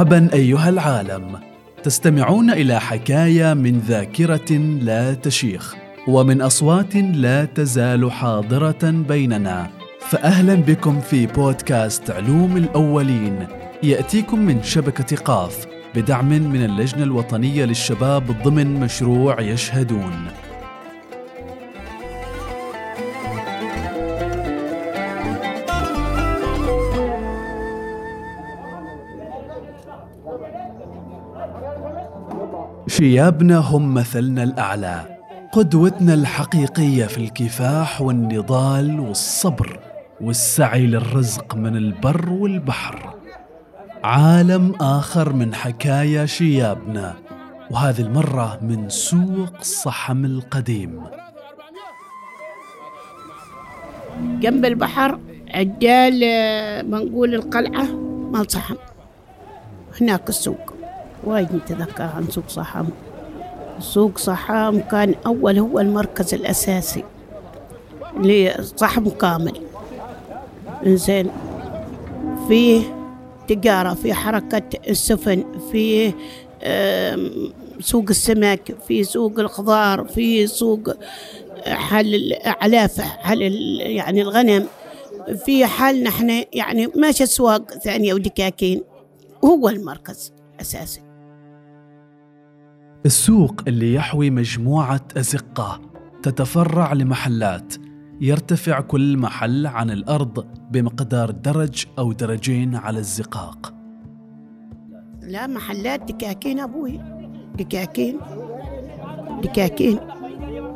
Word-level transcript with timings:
مرحبا 0.00 0.28
أيها 0.32 0.68
العالم. 0.68 1.40
تستمعون 1.82 2.50
إلى 2.50 2.80
حكاية 2.80 3.54
من 3.54 3.78
ذاكرة 3.78 4.52
لا 4.82 5.14
تشيخ 5.14 5.74
ومن 6.08 6.42
أصوات 6.42 6.96
لا 6.96 7.44
تزال 7.44 8.12
حاضرة 8.12 8.90
بيننا. 9.08 9.70
فاهلا 10.00 10.54
بكم 10.54 11.00
في 11.00 11.26
بودكاست 11.26 12.10
علوم 12.10 12.56
الأولين. 12.56 13.46
يأتيكم 13.82 14.38
من 14.38 14.62
شبكة 14.62 15.16
قاف 15.16 15.66
بدعم 15.94 16.28
من 16.28 16.64
اللجنة 16.64 17.02
الوطنية 17.02 17.64
للشباب 17.64 18.42
ضمن 18.42 18.80
مشروع 18.80 19.40
يشهدون. 19.40 20.26
شيابنا 32.90 33.58
هم 33.58 33.94
مثلنا 33.94 34.42
الأعلى 34.42 35.18
قدوتنا 35.52 36.14
الحقيقية 36.14 37.06
في 37.06 37.18
الكفاح 37.18 38.00
والنضال 38.02 39.00
والصبر 39.00 39.80
والسعي 40.20 40.86
للرزق 40.86 41.54
من 41.54 41.76
البر 41.76 42.30
والبحر. 42.30 43.14
عالم 44.04 44.74
آخر 44.80 45.32
من 45.32 45.54
حكايا 45.54 46.26
شيابنا 46.26 47.14
وهذه 47.70 48.00
المرة 48.00 48.58
من 48.62 48.88
سوق 48.88 49.62
صحم 49.62 50.24
القديم. 50.24 51.02
جنب 54.20 54.64
البحر 54.64 55.18
عدال 55.54 56.24
آه، 56.24 56.82
بنقول 56.82 57.34
القلعة 57.34 57.84
مال 58.32 58.50
صحم. 58.50 58.76
هناك 60.00 60.28
السوق. 60.28 60.69
وايد 61.24 61.54
نتذكر 61.54 62.02
عن 62.02 62.26
سوق 62.30 62.48
صحم 62.48 62.86
سوق 63.80 64.18
صحام 64.18 64.80
كان 64.80 65.14
أول 65.26 65.58
هو 65.58 65.80
المركز 65.80 66.34
الأساسي 66.34 67.04
لصحم 68.20 69.08
كامل. 69.08 69.60
إنزين 70.86 71.30
فيه 72.48 72.82
تجارة 73.48 73.94
في 73.94 74.14
حركة 74.14 74.62
السفن 74.88 75.44
في 75.72 76.12
آم، 76.62 77.52
سوق 77.80 78.04
السمك 78.10 78.76
في 78.88 79.04
سوق 79.04 79.38
الخضار 79.40 80.04
في 80.04 80.46
سوق 80.46 80.88
حل 81.66 82.14
الأعلاف 82.14 83.00
حل 83.00 83.42
يعني 83.80 84.22
الغنم. 84.22 84.66
في 85.44 85.66
حال 85.66 86.02
نحن 86.02 86.44
يعني 86.52 86.86
ماشي 86.86 87.24
أسواق 87.24 87.70
ثانية 87.74 88.14
ودكاكين. 88.14 88.82
هو 89.44 89.68
المركز 89.68 90.32
أساسي 90.60 91.00
السوق 93.06 93.60
اللي 93.68 93.94
يحوي 93.94 94.30
مجموعة 94.30 95.00
أزقة 95.16 95.80
تتفرع 96.22 96.92
لمحلات 96.92 97.74
يرتفع 98.20 98.80
كل 98.80 99.18
محل 99.18 99.66
عن 99.66 99.90
الأرض 99.90 100.46
بمقدار 100.70 101.30
درج 101.30 101.84
أو 101.98 102.12
درجين 102.12 102.76
على 102.76 102.98
الزقاق. 102.98 103.74
لا 105.22 105.46
محلات 105.46 106.12
دكاكين 106.12 106.60
أبوي. 106.60 107.00
دكاكين. 107.58 108.20
دكاكين. 109.42 109.98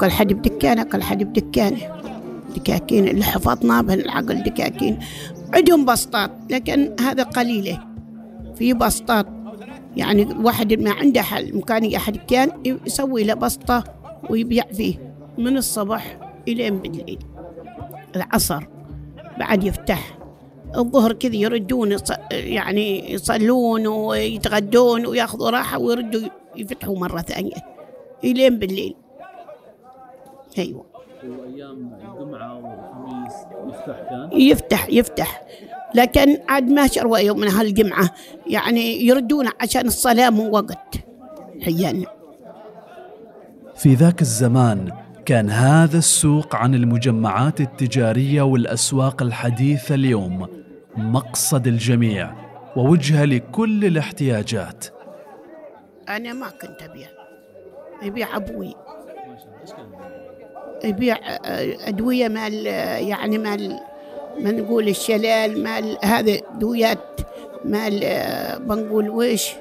كل 0.01 0.11
حد 0.11 0.33
بدكانه 0.33 0.83
كل 0.83 1.03
حد 1.03 1.23
بدكانه. 1.23 2.01
دكاكين 2.57 3.09
اللي 3.09 3.25
حفظنا 3.25 3.83
بالعقل 3.83 4.43
دكاكين. 4.43 4.99
عندهم 5.55 5.85
بسطات 5.85 6.31
لكن 6.51 6.97
هذا 7.01 7.23
قليلة. 7.23 7.81
في 8.55 8.73
بسطات. 8.73 9.44
يعني 9.97 10.29
واحد 10.43 10.73
ما 10.73 10.91
عنده 10.91 11.23
حل 11.23 11.57
مكان 11.57 11.95
أحد 11.95 12.17
كان 12.17 12.51
يسوي 12.87 13.25
له 13.25 13.35
بسطة 13.35 13.85
ويبيع 14.31 14.65
فيه 14.65 15.15
من 15.39 15.57
الصبح 15.57 16.19
إلين 16.49 16.79
بالليل. 16.79 17.19
العصر 18.17 18.65
بعد 19.39 19.65
يفتح. 19.65 20.19
الظهر 20.77 21.13
كذا 21.13 21.37
يردون 21.37 21.97
يعني 22.31 23.13
يصلون 23.13 23.87
ويتغدون 23.87 25.07
ويأخذوا 25.07 25.51
راحة 25.51 25.79
ويردوا 25.79 26.29
يفتحوا 26.57 26.99
مرة 26.99 27.21
ثانية. 27.21 27.57
إلين 28.25 28.59
بالليل. 28.59 28.95
أيوة. 30.59 30.87
وايام 31.25 31.99
الجمعة 32.03 32.55
والخميس 32.55 33.35
يفتح 33.67 34.01
كان؟ 34.11 34.31
يفتح 34.33 34.89
يفتح. 34.89 35.43
لكن 35.95 36.39
عاد 36.49 36.71
ما 36.71 36.87
شروا 36.87 37.19
يوم 37.19 37.41
من 37.41 37.49
هالجمعة. 37.49 38.11
يعني 38.47 39.07
يردون 39.07 39.49
عشان 39.61 39.87
الصلاة 39.87 40.31
مو 40.31 40.51
وقت. 40.51 40.95
حيانا 41.63 42.07
في 43.77 43.95
ذاك 43.95 44.21
الزمان 44.21 44.93
كان 45.27 45.51
هذا 45.51 45.99
السوق 45.99 46.57
عن 46.57 46.75
المجمعات 46.75 47.61
التجارية 47.61 48.43
والأسواق 48.43 49.23
الحديثة 49.23 49.95
اليوم 49.95 50.47
مقصد 50.97 51.67
الجميع 51.67 52.35
ووجهة 52.77 53.25
لكل 53.25 53.85
الاحتياجات. 53.85 54.85
أنا 56.09 56.33
ما 56.33 56.49
كنت 56.49 56.83
أبيع. 56.83 57.09
يبيع 58.03 58.37
أبوي. 58.37 58.75
يبيع 60.85 61.17
آه، 61.17 61.89
أدوية 61.89 62.29
مال 62.29 62.69
آه، 62.69 62.99
يعني 62.99 63.39
مال 63.39 63.81
ما 64.39 64.53
نقول 64.53 64.89
الشلال 64.89 65.63
مال 65.63 65.99
هذا 66.03 66.41
دويات 66.59 67.21
مال 67.65 68.01
بنقول 68.61 69.11
ويش؟ 69.11 69.53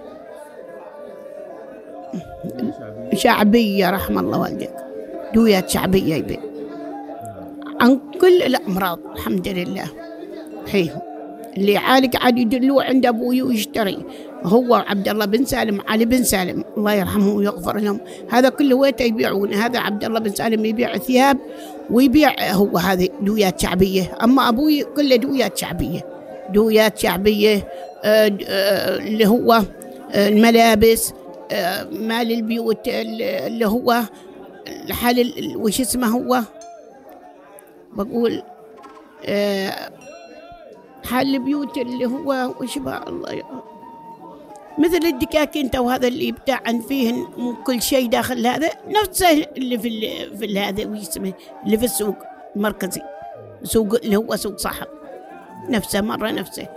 شعبية 3.14 3.90
رحم 3.90 4.20
الله 4.20 4.40
والديك. 4.40 4.74
دويات 5.34 5.70
شعبية 5.70 6.16
يبيع 6.16 6.40
عن 7.82 8.00
كل 8.22 8.42
الأمراض 8.42 9.00
الحمد 9.16 9.48
لله. 9.48 9.86
حيه 10.72 11.02
اللي 11.58 11.72
يعالج 11.72 12.16
عاد 12.16 12.38
يدلوه 12.38 12.84
عند 12.84 13.06
أبوي 13.06 13.42
ويشتري. 13.42 14.06
هو 14.44 14.76
عبد 14.76 15.09
الله 15.09 15.26
بن 15.26 15.46
سالم 15.46 15.81
علي 15.88 16.06
بن 16.06 16.24
سالم 16.24 16.64
الله 16.78 16.94
يرحمه 16.94 17.34
ويغفر 17.34 17.78
لهم. 17.78 18.00
هذا 18.30 18.50
كله 18.50 18.76
ويته 18.76 19.04
يبيعون. 19.04 19.54
هذا 19.54 19.80
عبد 19.80 20.04
الله 20.04 20.20
بن 20.20 20.31
سالم 20.31 20.66
يبيع 20.66 20.98
ثياب 20.98 21.38
ويبيع 21.92 22.52
هو 22.52 22.78
هذه 22.78 23.09
دويات 23.22 23.59
شعبية. 23.62 24.18
أما 24.24 24.50
أبوي 24.50 24.84
كله 24.84 25.16
دويات 25.16 25.58
شعبية. 25.58 26.02
دويات 26.50 26.98
شعبية 26.98 27.68
آه، 28.04 28.38
آه، 28.48 28.98
اللي 28.98 29.28
هو 29.28 29.54
آه، 30.12 30.28
الملابس 30.30 31.14
مال 31.92 32.31
البيوت 32.31 32.88
اللي 32.88 33.66
هو 33.68 34.02
الحال 34.68 35.20
ال- 35.20 35.58
وش 35.58 35.81
اسمه 35.81 36.08
هو؟ 36.08 36.42
بقول 37.94 38.44
حال 41.04 41.36
البيوت 41.36 41.78
اللي 41.78 42.06
هو 42.06 42.54
وش 42.62 42.78
الله 42.78 43.44
مثل 44.80 45.06
الدكاكين 45.06 45.72
تو 45.72 45.90
هذا 45.90 46.08
اللي 46.08 46.28
يبتاعن 46.28 46.82
فيهن 46.82 47.16
مو 47.38 47.56
كل 47.64 47.82
شيء 47.82 48.10
داخل 48.10 48.48
هذا. 48.48 48.70
نفسه 48.88 49.32
اللي 49.58 49.80
في 49.80 49.88
ال- 49.88 50.38
في 50.38 50.46
ال- 50.46 50.58
هذا 50.58 50.88
وش 50.88 50.98
اسمه؟ 51.00 51.34
اللي 51.66 51.78
في 51.78 51.86
السوق 51.86 52.16
المركزي 52.56 53.02
سوق 53.64 53.96
اللي 53.96 54.16
هو 54.16 54.36
سوق 54.36 54.58
صحب 54.58 54.88
نفسه 55.70 56.02
مرة 56.02 56.32
نفسه. 56.32 56.68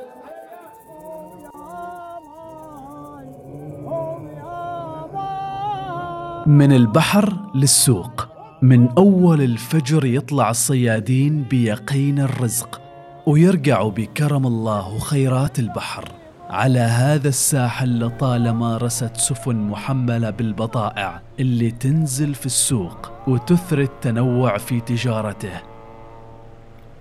من 6.46 6.72
البحر 6.72 7.32
للسوق. 7.54 8.28
من 8.62 8.88
أول 8.98 9.42
الفجر 9.42 10.04
يطلع 10.04 10.50
الصيادين 10.50 11.42
بيقين 11.42 12.18
الرزق. 12.18 12.80
ويرجعوا 13.26 13.90
بكرم 13.90 14.46
الله 14.46 14.94
وخيرات 14.96 15.58
البحر. 15.58 16.08
على 16.50 16.78
هذا 16.78 17.28
الساحل 17.28 18.00
لطالما 18.00 18.76
رست 18.76 19.16
سفن 19.16 19.56
محملة 19.56 20.30
بالبضائع 20.30 21.20
اللي 21.40 21.70
تنزل 21.70 22.34
في 22.34 22.46
السوق 22.46 23.10
وتثري 23.26 23.82
التنوع 23.82 24.58
في 24.58 24.80
تجارته. 24.80 25.60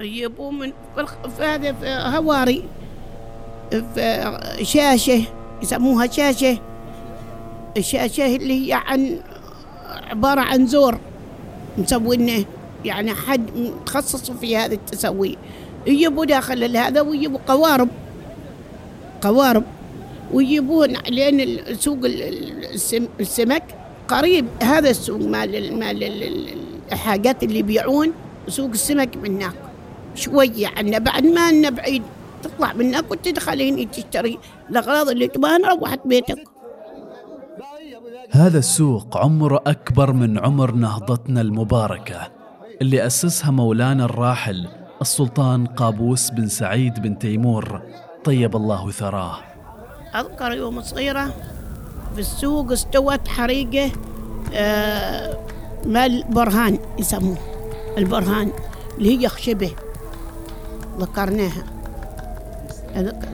يبوا 0.01 0.51
من 0.51 0.74
هذا 1.39 1.75
هواري 2.18 2.63
في 3.69 4.42
شاشة 4.62 5.21
يسموها 5.63 6.07
شاشة. 6.07 6.57
الشاشة 7.77 8.36
اللي 8.36 8.68
هي 8.68 8.74
عن 8.74 9.19
عبارة 10.09 10.41
عن 10.41 10.68
زور 10.68 10.98
مسوينه. 11.77 12.45
يعني 12.86 13.13
حد 13.13 13.57
متخصص 13.57 14.31
في 14.31 14.57
هذا 14.57 14.74
التسوي. 14.74 15.38
يجيبوا 15.88 16.25
داخل 16.25 16.77
هذا 16.77 17.01
ويجيبوا 17.01 17.39
قوارب. 17.48 17.89
قوارب 19.21 19.63
ويجيبون 20.33 20.95
ال- 22.06 22.65
السم- 22.73 23.07
السمك 23.19 23.63
قريب. 24.07 24.45
هذا 24.63 24.89
السوق 24.89 25.21
مال 25.21 25.56
ال- 25.56 25.79
مال 25.79 26.03
ال- 26.03 26.23
ال- 26.23 26.57
الحاجات 26.91 27.44
اللي 27.44 27.59
يبيعون 27.59 28.12
سوق 28.47 28.69
السمك 28.69 29.17
من 29.17 29.35
هناك. 29.35 29.53
شوية 30.15 30.67
عنا. 30.67 30.97
بعد 30.97 31.25
ما 31.25 31.51
لنا 31.51 31.69
بعيد 31.69 32.03
تطلع 32.44 32.73
منك 32.73 33.12
وتدخل 33.12 33.62
هنا 33.62 33.83
تشتري 33.83 34.39
الأغراض 34.69 35.09
اللي 35.09 35.27
تبغاها 35.27 35.57
روحت 35.79 36.00
بيتك. 36.06 36.44
هذا 38.31 38.57
السوق 38.59 39.17
عمره 39.17 39.62
أكبر 39.67 40.13
من 40.13 40.39
عمر 40.39 40.71
نهضتنا 40.71 41.41
المباركة 41.41 42.27
اللي 42.81 43.06
أسسها 43.06 43.51
مولانا 43.51 44.06
الراحل 44.06 44.67
السلطان 45.01 45.65
قابوس 45.65 46.29
بن 46.29 46.47
سعيد 46.47 47.00
بن 47.01 47.19
تيمور. 47.19 47.81
طيب 48.25 48.56
الله 48.56 48.92
ثراه. 48.92 49.38
أذكر 50.16 50.51
يوم 50.51 50.81
صغيرة 50.81 51.33
في 52.16 52.22
السوق 52.22 52.72
استوت 52.72 53.27
حريقة 53.27 53.92
آه 54.54 55.38
مال 55.86 56.24
برهان 56.30 56.80
يسموه 57.00 57.38
البرهان 57.98 58.51
اللي 58.98 59.19
هي 59.19 59.30
خشبة. 59.30 59.72
ذكرناها. 61.00 61.63
أذكر. 62.95 63.30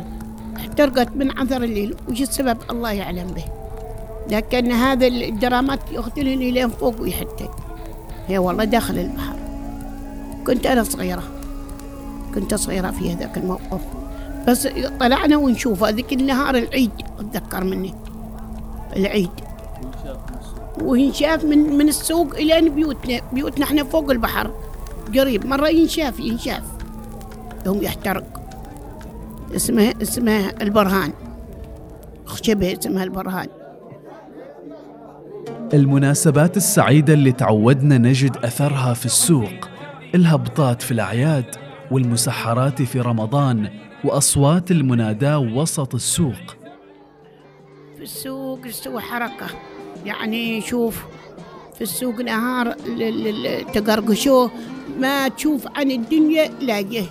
احترقت 0.58 1.16
من 1.16 1.40
عثر 1.40 1.64
الليل 1.64 1.96
وش 2.10 2.22
السبب؟ 2.22 2.58
الله 2.70 2.92
يعلم 2.92 3.28
به. 3.28 3.46
لكن 4.30 4.72
هذا 4.72 5.08
الدرامات 5.08 5.80
يقتلني 5.92 6.52
لين 6.52 6.70
فوق 6.70 7.02
ويحتي 7.02 7.50
هي 8.28 8.38
والله 8.38 8.64
داخل 8.64 9.00
البحر. 9.00 9.36
كنت 10.48 10.66
أنا 10.66 10.84
صغيرة. 10.84 11.24
كنت 12.36 12.56
صغيرة 12.56 12.92
في 12.92 13.14
هذاك 13.14 13.38
الموقف. 13.38 13.82
بس 14.48 14.68
طلعنا 15.00 15.38
ونشوف. 15.38 15.84
هذيك 15.84 16.14
النهار 16.14 16.56
العيد 16.56 16.92
أتذكر 17.20 17.64
مني. 17.64 17.94
العيد. 18.96 19.30
وينشاف 20.82 21.46
من 21.46 21.58
من 21.58 21.88
السوق 21.88 22.36
إلى 22.36 22.70
بيوتنا. 22.70 23.22
بيوتنا 23.34 23.66
إحنا 23.66 23.84
فوق 23.84 24.12
البحر. 24.12 24.52
قريب. 25.18 25.46
مرة 25.46 25.68
ينشاف 25.68 26.20
ينشاف. 26.20 26.64
يوم 27.66 27.84
يحترق. 27.84 28.24
اسمه 29.56 29.94
اسمه 30.02 30.50
البرهان. 30.62 31.14
خشبه 32.26 32.78
اسمها 32.80 33.04
البرهان. 33.04 33.48
المناسبات 35.74 36.58
السعيدة 36.58 37.14
اللي 37.14 37.32
تعودنا 37.32 37.98
نجد 37.98 38.38
أثرها 38.38 38.94
في 38.94 39.06
السوق. 39.06 39.70
الهبطات 40.16 40.82
في 40.82 40.92
الأعياد 40.92 41.46
والمسحرات 41.92 42.82
في 42.82 43.00
رمضان 43.00 43.70
وأصوات 44.04 44.72
المناداة 44.72 45.40
وسط 45.40 45.96
السوق. 45.96 46.56
في 47.98 48.04
السوق 48.04 48.60
استوى 48.66 49.02
حركة. 49.02 49.48
يعني 50.06 50.62
شوف 50.62 51.06
في 51.76 51.82
السوق 51.82 52.16
نهار 52.22 52.72
تقرقشوه 53.74 54.52
ما 55.00 55.28
تشوف 55.28 55.68
عن 55.76 55.92
الدنيا 55.92 56.48
لاقيه 56.48 57.06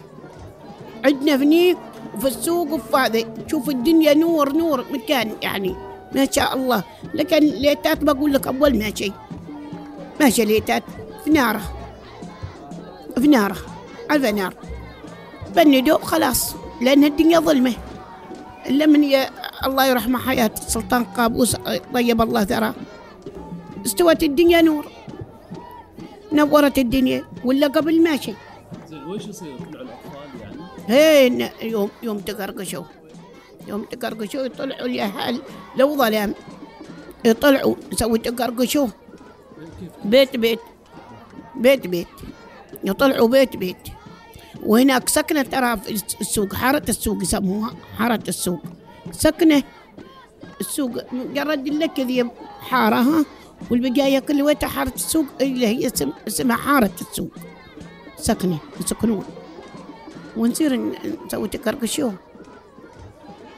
عندنا 1.04 1.34
هني 1.36 1.76
وفي 2.14 2.28
السوق 2.28 2.72
وفي 2.72 3.26
تشوف 3.46 3.68
الدنيا 3.68 4.14
نور 4.14 4.52
نور 4.52 4.84
مكان 4.92 5.32
يعني. 5.42 5.74
ما 6.14 6.30
شاء 6.30 6.56
الله. 6.56 6.84
لكن 7.14 7.38
ليتات 7.38 8.04
بقول 8.04 8.32
لك 8.32 8.46
أول 8.46 8.78
ما 8.78 8.94
شيء 8.94 9.12
ماشي 10.20 10.44
ليتات. 10.44 10.82
في 11.24 11.30
نارة. 11.30 11.62
في 13.14 13.28
نارة. 13.28 13.56
على 14.10 14.32
نار. 14.32 14.54
بندوا 15.56 15.98
خلاص. 15.98 16.59
لأن 16.80 17.04
الدنيا 17.04 17.38
ظلمة. 17.38 17.72
إلا 18.66 18.86
من 18.86 19.04
ي... 19.04 19.26
الله 19.66 19.84
يرحمه 19.86 20.18
حياة 20.18 20.50
السلطان 20.58 21.04
قابوس 21.04 21.56
طيب 21.94 22.22
الله 22.22 22.44
ثراه 22.44 22.74
استوت 23.86 24.22
الدنيا 24.22 24.60
نور. 24.62 24.86
نورت 26.32 26.78
الدنيا. 26.78 27.24
ولا 27.44 27.66
قبل 27.66 28.02
ماشي 28.02 28.34
زين 28.88 29.04
وش 29.04 29.26
يصير 29.26 29.56
طلعوا 29.56 29.84
الأطفال 29.84 30.28
يعني؟ 30.40 30.56
هين 30.88 31.48
يوم 31.62 31.90
يوم 32.02 32.18
تقرقشوا. 32.18 32.84
يوم 33.68 33.82
تقرقشوا 33.84 34.44
يطلعوا 34.44 34.86
الأهل. 34.86 35.42
لو 35.76 35.96
ظلام 35.96 36.34
يطلعوا 37.24 37.74
يسوي 37.92 38.18
تقرقشوا. 38.18 38.88
بيت 40.04 40.36
بيت. 40.36 40.60
بيت 41.56 41.86
بيت. 41.86 42.08
يطلعوا 42.84 43.28
بيت 43.28 43.56
بيت. 43.56 43.76
وهناك 44.66 45.08
سكنة 45.08 45.42
ترى 45.42 45.76
في 45.76 45.90
السوق 46.20 46.54
حارة 46.54 46.82
السوق 46.88 47.22
يسموها 47.22 47.74
حارة 47.98 48.22
السوق. 48.28 48.60
سكنة 49.12 49.62
السوق 50.60 51.12
مجرد 51.12 51.68
لك 51.68 52.00
ذي 52.00 52.30
حارة 52.60 52.96
ها؟ 52.96 53.24
والبقايا 53.70 54.20
كل 54.20 54.42
وقت 54.42 54.64
حارة 54.64 54.92
السوق 54.94 55.26
اللي 55.40 55.66
هي 55.66 55.86
اسم 55.86 56.12
اسمها 56.28 56.56
حارة 56.56 56.90
السوق. 57.00 57.30
سكنة 58.16 58.58
يسكنون. 58.80 59.24
ونصير 60.36 60.80
نسوي 61.26 61.48
تكركشوه 61.48 62.14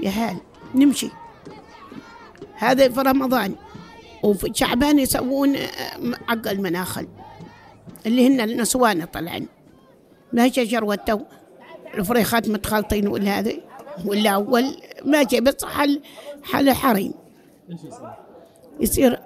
يا 0.00 0.10
هال 0.10 0.36
نمشي. 0.74 1.10
هذا 2.54 2.88
في 2.88 3.00
رمضان. 3.00 3.54
وفي 4.22 4.52
شعبان 4.54 4.98
يسوون 4.98 5.56
آه، 5.56 5.68
عقل 6.28 6.60
مناخل 6.60 7.08
اللي 8.06 8.26
هن 8.26 8.40
النسوان 8.40 9.04
طلعن 9.04 9.46
ما 10.32 10.48
شجر 10.48 10.84
والتو. 10.84 11.20
الفريخات 11.94 12.48
متخلطين 12.48 13.08
ولا 13.08 13.38
هذا 13.38 13.52
ولا 14.04 14.30
أول. 14.30 14.76
ماشي 15.04 15.40
بس 15.40 15.64
حل 15.64 16.00
حل 16.42 16.72
حريم. 16.72 17.14
يصير؟ 18.80 19.20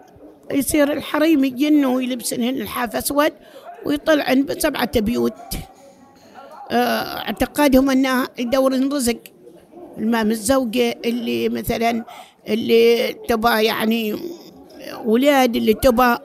يصير 0.50 0.92
الحريم 0.92 1.44
يجن 1.44 1.84
ويلبسن 1.84 2.42
الحاف 2.42 2.96
أسود 2.96 3.32
ويطلعن 3.84 4.44
بسبعة 4.44 5.00
بيوت. 5.00 5.34
آه، 6.70 7.18
اعتقادهم 7.18 7.90
أنه 7.90 8.26
يدور 8.38 8.92
رزق. 8.92 9.18
المام 9.98 10.30
الزوجة 10.30 10.98
اللي 11.04 11.48
مثلا 11.48 12.04
اللي 12.48 13.12
تبى 13.12 13.64
يعني 13.64 14.16
ولاد 15.04 15.56
اللي 15.56 15.74
تبى 15.74 16.16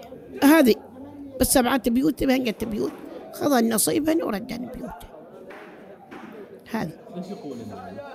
هذه. 0.44 0.76
بس 1.40 1.54
سبعة 1.54 1.90
بيوت 1.90 2.24
بهنجة 2.24 2.56
بيوت. 2.62 2.92
خذ 3.34 3.64
نصيبا 3.64 4.26
وردن 4.26 4.58
بيوته. 4.58 5.08
هذا؟ 6.72 6.92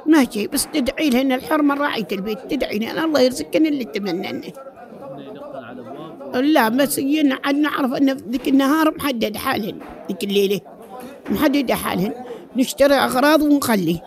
ما 0.07 0.31
شيء 0.31 0.49
بس 0.49 0.67
تدعي 0.67 1.11
لهن 1.11 1.33
الحرمة 1.33 1.75
راعية 1.75 2.09
البيت. 2.13 2.39
تدعي 2.51 2.79
لهن 2.79 3.05
الله 3.05 3.21
يرزقن 3.21 3.67
اللي 3.67 3.85
الابواب 3.85 4.55
لا 6.35 6.69
بس 6.69 6.99
عاد 7.45 7.55
نعرف 7.55 7.93
أن 7.93 8.11
ذيك 8.11 8.49
النهار 8.49 8.95
محدد 8.97 9.37
حالهن 9.37 9.79
ذيك 10.09 10.25
الليلة. 10.25 10.61
محدد 11.31 11.73
حالهن. 11.73 12.15
نشتري 12.57 12.95
أغراض 12.95 13.43
ونخلي. 13.43 14.01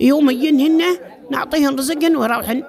يوم 0.00 0.30
يجينهن 0.30 0.82
نعطيهن 1.30 1.76
رزقهن 1.78 2.16
ويروحن. 2.16 2.62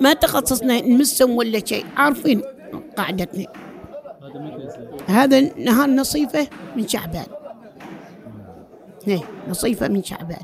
ما 0.00 0.12
تخصصنا 0.12 0.80
نمسهم 0.80 1.36
ولا 1.36 1.64
شيء. 1.64 1.84
عارفين 1.96 2.42
قاعدتنا. 2.96 3.46
هذا 5.06 5.40
نهار 5.40 5.90
نصيفه 5.90 6.46
من 6.76 6.88
شعبان. 6.88 7.26
إيه 9.08 9.20
نصيفه 9.48 9.88
من 9.88 10.02
شعبان. 10.02 10.42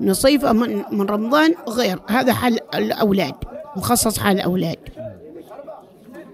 نصيفه 0.00 0.52
من 0.52 0.82
من 0.92 1.06
رمضان 1.06 1.54
غير. 1.68 1.98
هذا 2.08 2.32
حال 2.32 2.74
الأولاد 2.74 3.34
مخصص 3.76 4.18
حال 4.18 4.36
الأولاد. 4.36 4.76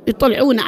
يطلعون 0.09 0.61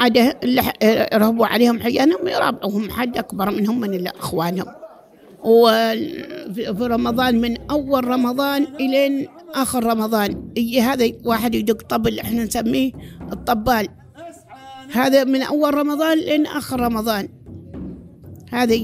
ح- 0.63 0.83
يرهبوا 1.13 1.47
عليهم 1.47 1.81
حيانهم 1.81 2.29
يرابعوهم 2.29 2.91
حد 2.91 3.19
أكبر 3.19 3.51
منهم 3.51 3.81
من 3.81 3.95
اللي 3.95 4.11
إخوانهم. 4.11 4.67
وفي 5.45 6.75
في 6.75 6.87
رمضان 6.87 7.41
من 7.41 7.71
أول 7.71 8.05
رمضان 8.05 8.63
إلين 8.81 9.29
آخر 9.55 9.85
رمضان. 9.85 10.51
يجي 10.57 10.81
هذا 10.81 11.11
واحد 11.25 11.55
يدق 11.55 11.83
طبل 11.83 12.19
إحنا 12.21 12.45
نسميه 12.45 12.93
الطبال. 13.33 13.89
هذا 14.93 15.25
من 15.25 15.43
أول 15.43 15.75
رمضان 15.75 16.19
لين 16.19 16.47
آخر 16.47 16.81
رمضان. 16.81 17.29
هذا؟ 18.53 18.75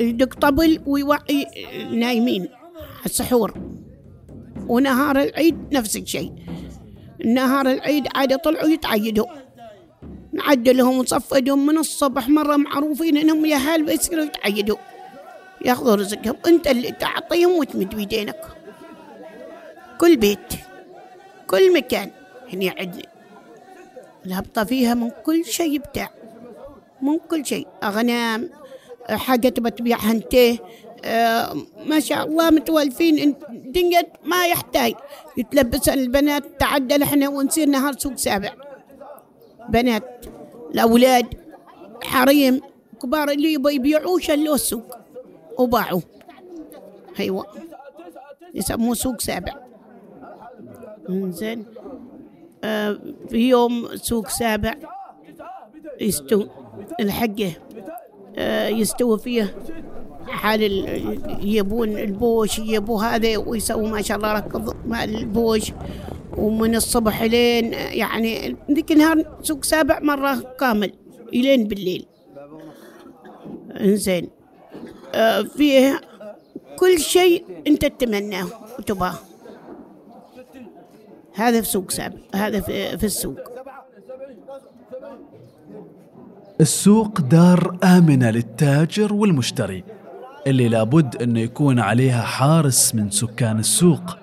يدق 0.00 0.34
طبل 0.34 0.82
ويوعي 0.86 1.46
نايمين 1.92 2.48
السحور. 3.06 3.54
ونهار 4.68 5.22
العيد 5.22 5.56
نفس 5.72 5.96
الشيء. 5.96 6.32
نهار 7.24 7.70
العيد 7.70 8.06
عاد 8.14 8.38
طلعوا 8.38 8.68
يتعيدوا. 8.68 9.26
نعدلهم 10.32 10.98
ونصفدهم 10.98 11.66
من 11.66 11.78
الصبح 11.78 12.28
مرة 12.28 12.56
معروفين 12.56 13.16
إنهم 13.16 13.44
يا 13.44 13.56
هال 13.56 13.84
بيصيروا 13.86 14.24
يتعيدوا. 14.24 14.76
ياخذوا 15.64 15.94
رزقهم. 15.94 16.36
أنت 16.46 16.66
اللي 16.66 16.90
تعطيهم 16.90 17.58
وتمد 17.58 17.94
بيدينك. 17.94 18.40
كل 20.00 20.16
بيت 20.16 20.52
كل 21.46 21.74
مكان. 21.74 22.10
هني 22.52 22.70
عندنا 22.70 23.02
الهبطة 24.26 24.64
فيها 24.64 24.94
من 24.94 25.10
كل 25.10 25.44
شيء 25.44 25.78
بتاع 25.78 26.10
من 27.02 27.18
كل 27.30 27.46
شيء. 27.46 27.66
أغنام 27.84 28.50
حاجة 29.10 29.48
تبى 29.48 29.70
تبيعها 29.70 30.10
أنت 30.12 30.34
آه 31.04 31.54
ما 31.86 32.00
شاء 32.00 32.26
الله 32.26 32.50
متولفين 32.50 33.18
انت- 33.18 33.44
دنيا 33.50 34.02
ما 34.24 34.46
يحتاج. 34.46 34.94
يتلبس 35.36 35.88
البنات 35.88 36.42
تعدل 36.60 37.02
إحنا 37.02 37.28
ونصير 37.28 37.68
نهار 37.68 37.98
سوق 37.98 38.14
سابع. 38.16 38.52
بنات 39.68 40.26
الأولاد 40.74 41.26
حريم 42.02 42.60
كبار 43.02 43.30
اللي 43.30 43.52
يبغوا 43.52 43.70
يبيعوا 43.70 44.18
شلوا 44.18 44.54
السوق 44.54 44.96
وباعوا 45.58 46.00
أيوة 47.20 47.46
يسموه 48.54 48.94
سوق 48.94 49.20
سابع. 49.20 49.52
زين 51.10 51.64
في 53.28 53.48
يوم 53.48 53.88
سوق 53.96 54.28
سابع 54.28 54.74
يستو 56.00 56.46
الحقة 57.00 57.52
آه 58.36 58.68
يستوي 58.68 59.18
فيه 59.18 59.56
حال 60.28 60.62
ال- 60.62 61.38
يبون 61.56 61.98
البوش 61.98 62.58
يبوا 62.58 63.02
هذا 63.02 63.36
ويسووا 63.38 63.88
ما 63.88 64.02
شاء 64.02 64.16
الله 64.16 64.32
ركض 64.32 64.76
مع 64.86 65.04
البوش. 65.04 65.72
ومن 66.36 66.74
الصبح 66.76 67.22
لين 67.22 67.72
يعني 67.72 68.56
ذيك 68.70 68.92
النهار 68.92 69.38
سوق 69.42 69.64
سابع 69.64 69.98
مرة 70.00 70.54
كامل 70.60 70.92
إلين 71.34 71.68
بالليل. 71.68 72.06
إنزين. 73.80 74.30
آه 75.14 75.42
فيه 75.42 76.00
كل 76.78 76.98
شيء 76.98 77.44
أنت 77.66 77.84
تتمناه 77.86 78.46
وتباه. 78.78 79.14
هذا 81.34 81.60
في 81.60 81.68
سوق 81.68 81.90
سابع 81.90 82.16
هذا 82.34 82.60
في, 82.60 82.98
في 82.98 83.06
السوق. 83.06 83.38
السوق 86.60 87.20
دار 87.20 87.78
آمنة 87.84 88.30
للتاجر 88.30 89.12
والمشتري 89.12 89.84
اللي 90.46 90.68
لابد 90.68 91.22
أنه 91.22 91.40
يكون 91.40 91.78
عليها 91.78 92.22
حارس 92.22 92.94
من 92.94 93.10
سكان 93.10 93.58
السوق. 93.58 94.18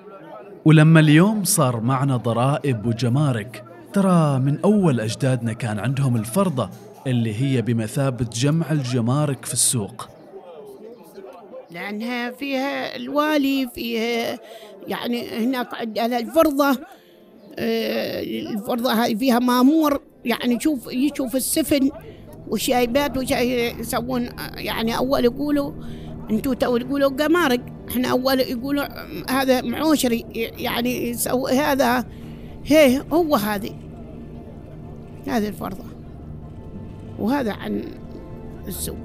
ولما 0.64 1.00
اليوم 1.00 1.44
صار 1.44 1.80
معنا 1.80 2.16
ضرائب 2.16 2.86
وجمارك 2.86 3.64
ترى 3.92 4.38
من 4.38 4.58
أول 4.64 5.00
أجدادنا 5.00 5.52
كان 5.52 5.78
عندهم 5.78 6.16
الفرضة 6.16 6.70
اللي 7.06 7.34
هي 7.34 7.62
بمثابة 7.62 8.26
جمع 8.32 8.70
الجمارك 8.70 9.44
في 9.44 9.52
السوق. 9.52 10.08
لأنها 11.70 12.30
فيها 12.30 12.96
الوالي 12.96 13.68
فيها 13.74 14.38
يعني 14.86 15.28
هناك 15.28 15.74
عندنا 15.74 16.18
الفرضة 16.18 16.78
آه، 17.58 18.22
الفرضة 18.22 18.92
هاي 18.92 19.16
فيها 19.16 19.38
مامور 19.38 20.00
يعني 20.24 20.54
يشوف 20.54 20.92
يشوف 20.92 21.36
السفن 21.36 21.90
وشايبات 22.48 23.18
وشاي 23.18 23.78
يسوون 23.80 24.28
يعني 24.56 24.96
أول 24.96 25.24
يقولوا 25.24 25.72
أنتوا 26.30 26.54
تو 26.54 26.76
تقولوا 26.76 27.10
جمارك 27.10 27.60
إحنا 27.88 28.08
أول 28.08 28.40
يقولوا 28.40 28.84
هذا 29.30 29.62
معوشري 29.62 30.24
يعني 30.58 31.08
يسوي 31.08 31.52
هذا 31.52 32.04
هي 32.64 33.02
هو 33.12 33.36
هذه 33.36 33.74
هذه 35.28 35.48
الفرضة. 35.48 35.84
وهذا 37.18 37.52
عن 37.52 37.84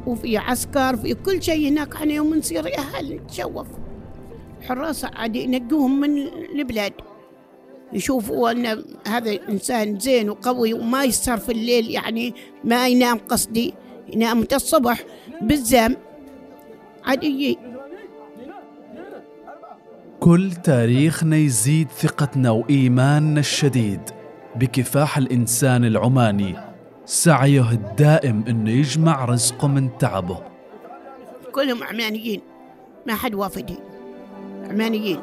وفي 0.07 0.37
عسكر 0.37 0.95
في 0.95 1.13
كل 1.13 1.43
شيء 1.43 1.69
هناك. 1.69 1.95
إحنا 1.95 2.13
يوم 2.13 2.35
نصير 2.35 2.67
يا 2.67 2.79
هل 2.79 3.15
نتشوف. 3.15 3.67
حراسة 4.61 5.11
عاد 5.15 5.35
ينقوهم 5.35 5.99
من 5.99 6.17
البلاد. 6.55 6.93
يشوفوا 7.93 8.51
أن 8.51 8.83
هذا 9.07 9.49
إنسان 9.49 9.99
زين 9.99 10.29
وقوي 10.29 10.73
وما 10.73 11.03
يسهر 11.03 11.37
في 11.37 11.51
الليل 11.51 11.89
يعني 11.91 12.33
ما 12.63 12.87
ينام 12.87 13.17
قصدي 13.17 13.73
ينام 14.13 14.45
الصبح 14.53 15.03
بالزام 15.41 15.97
عاد 17.03 17.23
يجي. 17.23 17.57
كل 20.19 20.51
تاريخنا 20.51 21.35
يزيد 21.37 21.87
ثقتنا 21.87 22.51
وإيماننا 22.51 23.39
الشديد 23.39 24.01
بكفاح 24.55 25.17
الإنسان 25.17 25.85
العماني. 25.85 26.72
سعيه 27.05 27.71
الدائم 27.71 28.43
أنه 28.49 28.71
يجمع 28.71 29.25
رزقه 29.25 29.67
من 29.67 29.97
تعبه. 29.97 30.37
كلهم 31.51 31.83
عمانيين 31.83 32.41
ما 33.07 33.15
حد 33.15 33.35
وافدين 33.35 33.77
عمانيين. 34.69 35.19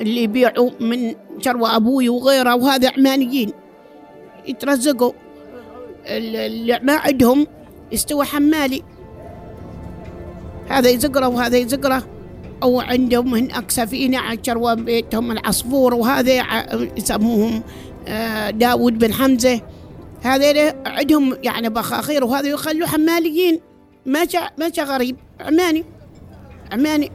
اللي 0.00 0.22
يبيعوا 0.22 0.70
من 0.80 1.14
شروى 1.38 1.68
أبوي 1.76 2.08
وغيره 2.08 2.54
وهذا 2.54 2.92
عمانيين. 2.98 3.52
يترزقوا. 4.46 5.12
ال- 6.06 6.36
اللي 6.36 6.80
ما 6.82 6.96
عندهم 6.96 7.46
يستوى 7.92 8.24
حمالي. 8.24 8.82
هذا 10.68 10.90
يزقره 10.90 11.28
وهذا 11.28 11.56
يزقره. 11.58 12.02
أو 12.62 12.80
عندهم 12.80 13.34
هناك 13.34 13.70
سفينة 13.70 14.18
على 14.18 14.38
شروى 14.42 14.76
بيتهم 14.76 15.30
العصفور 15.30 15.94
وهذا 15.94 16.32
يسموهم 16.96 17.62
آه، 18.08 18.50
داود 18.50 18.98
بن 18.98 19.12
حمزة. 19.12 19.60
هذا 20.22 20.74
عندهم 20.86 21.36
يعني 21.42 21.68
بخاخير 21.68 22.24
وهذا 22.24 22.48
يخلوا 22.48 22.86
حماليين. 22.86 23.60
ما 24.06 24.24
جا 24.24 24.50
ما 24.58 24.68
جا 24.68 24.84
غريب. 24.84 25.16
عماني. 25.40 25.84
عماني. 26.72 27.10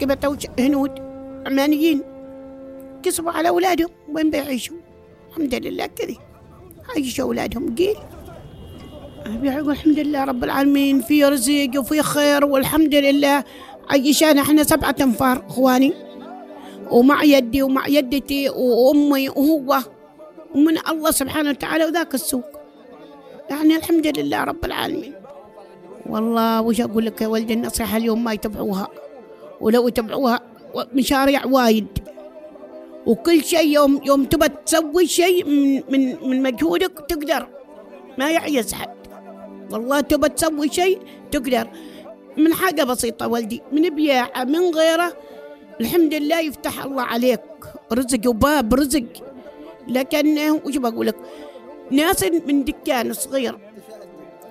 كبتوا 0.00 0.36
هنود. 0.58 0.90
عمانيين. 1.46 2.02
كسبوا 3.02 3.32
على 3.32 3.48
أولادهم. 3.48 3.88
وين 4.14 4.30
بيعيشوا؟ 4.30 4.76
الحمد 5.30 5.54
لله 5.54 5.86
كذي. 5.86 6.18
عايشوا 6.94 7.24
أولادهم 7.24 7.74
قيل. 7.74 7.96
بيقول 9.26 9.70
الحمد 9.70 9.98
لله 9.98 10.24
رب 10.24 10.44
العالمين. 10.44 11.00
في 11.00 11.24
رزق 11.24 11.70
وفي 11.76 12.02
خير 12.02 12.44
والحمد 12.44 12.94
لله. 12.94 13.44
عيشانا 13.90 14.42
إحنا 14.42 14.62
سبعة 14.62 14.96
أنفار 15.00 15.44
إخواني. 15.48 15.92
ومع 16.90 17.24
يدي 17.24 17.62
ومع 17.62 17.86
يدتي 17.88 18.48
وأمي 18.48 19.28
وهو. 19.28 19.78
ومن 20.54 20.78
الله 20.88 21.10
سبحانه 21.10 21.50
وتعالى 21.50 21.84
وذاك 21.84 22.14
السوق. 22.14 22.44
يعني 23.50 23.76
الحمد 23.76 24.18
لله 24.18 24.44
رب 24.44 24.64
العالمين. 24.64 25.14
والله 26.06 26.60
وش 26.62 26.80
أقول 26.80 27.06
لك 27.06 27.20
يا 27.20 27.26
ولدي؟ 27.26 27.54
النصيحة 27.54 27.96
اليوم 27.96 28.24
ما 28.24 28.32
يتبعوها. 28.32 28.88
ولو 29.60 29.88
يتبعوها 29.88 30.40
مشاريع 30.92 31.46
وايد. 31.46 31.98
وكل 33.06 33.44
شيء 33.44 33.66
يوم 33.66 34.00
يوم 34.04 34.24
تبى 34.24 34.48
تسوي 34.48 35.06
شيء 35.06 35.44
من 35.44 35.82
من 35.88 36.28
من 36.28 36.42
مجهودك 36.42 37.04
تقدر. 37.08 37.48
ما 38.18 38.30
يعيز 38.30 38.72
حد. 38.72 38.96
والله 39.70 40.00
تبى 40.00 40.28
تسوي 40.28 40.68
شيء 40.68 40.98
تقدر. 41.30 41.68
من 42.36 42.54
حاجة 42.54 42.82
بسيطة 42.82 43.28
ولدي 43.28 43.62
من 43.72 43.88
بياعة 43.88 44.44
من 44.44 44.74
غيره 44.74 45.12
الحمد 45.80 46.14
لله 46.14 46.40
يفتح 46.40 46.84
الله 46.84 47.02
عليك. 47.02 47.40
رزق 47.92 48.28
وباب 48.28 48.74
رزق. 48.74 49.31
لكن 49.88 50.50
وش 50.64 50.76
بقول 50.76 51.06
لك؟ 51.06 51.16
ناس 51.90 52.24
من 52.46 52.64
دكان 52.64 53.12
صغير. 53.12 53.58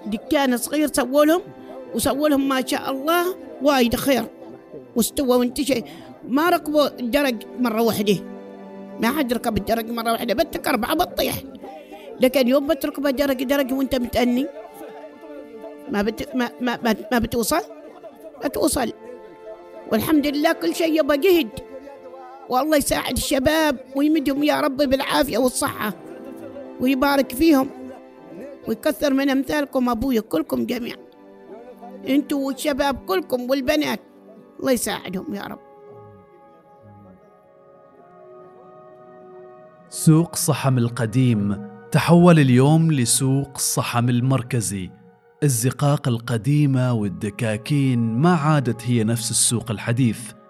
دكان 0.06 0.58
صغير 0.58 0.94
سووا 0.94 1.26
لهم 1.26 1.42
وسووا 1.96 2.30
لهم 2.30 2.50
ما 2.50 2.66
شاء 2.66 2.92
الله 2.92 3.36
وايد 3.62 3.96
خير. 3.96 4.26
واستوى 4.96 5.38
وانتشى 5.38 5.84
ما 6.28 6.50
ركبوا 6.50 7.00
الدرج 7.00 7.36
مرة 7.60 7.82
واحدة. 7.82 8.18
ما 9.00 9.12
حد 9.12 9.34
ركب 9.34 9.58
الدرج 9.58 9.90
مرة 9.92 10.12
واحدة. 10.12 10.34
بتك 10.34 10.68
أربعة 10.68 10.96
بتطيح. 10.96 11.36
لكن 12.20 12.48
يوم 12.48 12.68
بتركب 12.68 13.08
درج 13.08 13.44
درج 13.44 13.74
وانت 13.74 13.96
متأني 13.96 14.48
ما 15.90 16.02
بت 16.02 16.36
ما 16.36 16.52
ما 16.62 16.80
ما, 16.84 16.96
ما 17.12 17.20
بتوصل. 17.20 17.62
ما 18.44 18.48
توصل 18.48 18.94
والحمد 19.92 20.28
لله 20.28 20.52
كل 20.52 20.76
شيء 20.76 21.00
يبقى 21.00 21.18
جهد. 21.18 21.50
والله 22.52 22.78
يساعد 22.78 23.18
الشباب 23.18 23.80
ويمدهم 23.96 24.44
يا 24.44 24.62
رب 24.62 24.78
بالعافية 24.78 25.38
والصحة 25.38 25.94
ويبارك 26.80 27.32
فيهم 27.32 27.70
ويكثر 28.68 29.14
من 29.14 29.30
أمثالكم 29.30 29.90
أبويا 29.90 30.22
كلكم 30.22 30.66
جميعا. 30.66 30.98
أنتوا 32.10 32.48
والشباب 32.48 32.96
كلكم 33.06 33.50
والبنات 33.50 34.00
الله 34.60 34.72
يساعدهم 34.72 35.34
يا 35.34 35.42
رب. 35.42 35.60
سوق 39.90 40.36
صحم 40.36 40.78
القديم 40.78 41.68
تحول 41.92 42.40
اليوم 42.40 42.92
لسوق 42.92 43.58
صحم 43.58 44.10
المركزي. 44.10 44.90
الزقاق 45.44 46.08
القديمة 46.08 46.94
والدكاكين 46.94 48.00
ما 48.00 48.36
عادت 48.36 48.82
هي 48.86 49.04
نفس 49.04 49.32
السوق 49.32 49.72
الحديث. 49.72 50.41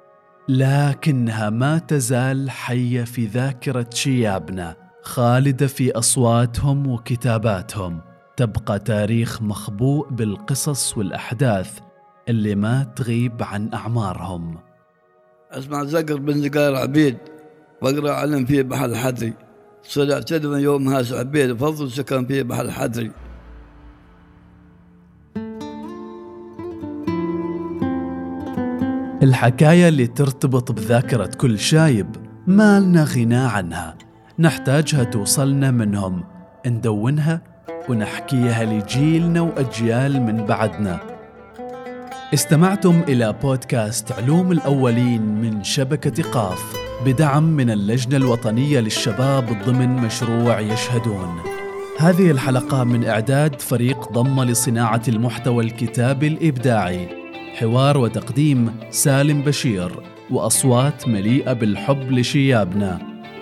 لكنها 0.50 1.50
ما 1.50 1.78
تزال 1.78 2.50
حية 2.50 3.04
في 3.04 3.26
ذاكرة 3.26 3.90
شيابنا 3.94 4.76
خالدة 5.02 5.68
في 5.68 5.92
أصواتهم 5.92 6.88
وكتاباتهم. 6.88 8.02
تبقى 8.38 8.80
تاريخ 8.80 9.42
مخبوء 9.42 10.10
بالقصص 10.10 10.98
والأحداث 10.98 11.80
اللي 12.30 12.56
ما 12.56 12.84
تغيب 12.84 13.44
عن 13.44 13.74
أعمارهم. 13.74 14.58
أسمع 15.52 15.84
زقر 15.84 16.16
بن 16.16 16.42
زقار 16.42 16.76
عبيد 16.76 17.18
واقرا 17.82 18.12
علم 18.12 18.46
في 18.46 18.64
بحر 18.64 18.86
الحدري. 18.86 19.34
صلع 19.84 20.20
تدمن 20.20 20.60
يوم 20.60 20.88
هاس 20.88 21.14
عبيد 21.14 21.52
وفضل 21.52 21.92
سكن 21.92 22.26
في 22.26 22.44
بحر 22.44 22.62
الحدري. 22.62 23.12
الحكاية 29.24 29.88
اللي 29.88 30.08
ترتبط 30.08 30.72
بذاكرة 30.72 31.30
كل 31.38 31.60
شايب 31.60 32.08
ما 32.48 32.80
لنا 32.80 33.04
غنى 33.04 33.36
عنها 33.36 33.96
نحتاجها 34.40 35.04
توصلنا 35.04 35.72
منهم 35.72 36.24
ندونها 36.68 37.42
ونحكيها 37.90 38.66
لجيلنا 38.66 39.42
وأجيال 39.42 40.22
من 40.22 40.46
بعدنا 40.46 41.00
استمعتم 42.34 43.02
إلى 43.08 43.36
بودكاست 43.44 44.12
علوم 44.12 44.52
الأولين 44.52 45.22
من 45.22 45.64
شبكة 45.64 46.24
قاف 46.24 46.76
بدعم 47.06 47.44
من 47.44 47.70
اللجنة 47.70 48.18
الوطنية 48.18 48.80
للشباب 48.80 49.64
ضمن 49.66 49.90
مشروع 49.90 50.60
يشهدون. 50.60 51.42
هذه 52.00 52.32
الحلقة 52.32 52.84
من 52.84 53.06
إعداد 53.06 53.62
فريق 53.62 54.12
ضم 54.12 54.44
لصناعة 54.44 55.02
المحتوى 55.08 55.64
الكتابي 55.64 56.28
الإبداعي. 56.28 57.21
حوار 57.60 57.98
وتقديم 57.98 58.76
سالم 58.90 59.42
بشير 59.42 59.92
وأصوات 60.30 61.08
مليئة 61.08 61.54
بالحب 61.54 62.12
لشيابنا. 62.12 63.00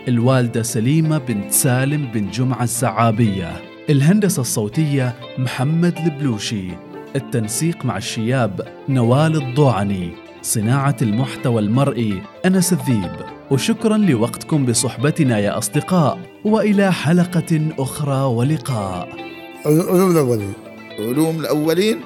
الوالدة 0.08 0.64
سليمة 0.64 1.18
بنت 1.18 1.52
سالم 1.52 2.12
بن 2.14 2.32
جمعة 2.32 2.64
الزعابية. 2.64 3.62
الهندسة 3.90 4.42
الصوتية 4.42 5.16
محمد 5.38 5.98
البلوشي. 5.98 6.90
التنسيق 7.16 7.86
مع 7.86 7.98
الشياب 7.98 8.68
نوال 8.90 9.36
الضوعني 9.36 10.12
صناعة 10.42 10.96
المحتوى 11.02 11.62
المرئي 11.62 12.22
أنس 12.46 12.74
الذيب 12.74 13.12
وشكرا 13.52 13.98
لوقتكم 13.98 14.66
بصحبتنا 14.66 15.40
يا 15.40 15.58
أصدقاء 15.58 16.20
وإلى 16.46 16.94
حلقة 16.94 17.62
أخرى 17.80 18.24
ولقاء 18.24 19.10
علوم 19.66 20.12
الأولين 20.12 20.54
علوم 21.00 21.40
الأولين 21.46 22.00